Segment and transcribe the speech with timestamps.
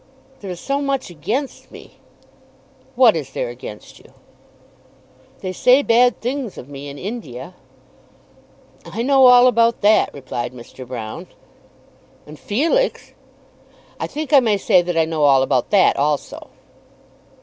[0.39, 1.97] "There is so much against me."
[2.95, 4.11] "What is there against you?"
[5.41, 7.53] "They say bad things of me in India."
[8.83, 10.87] "I know all about that," replied Mr.
[10.87, 11.27] Broune.
[12.25, 13.11] "And Felix!"
[13.99, 16.47] "I think I may say that I know all about that also."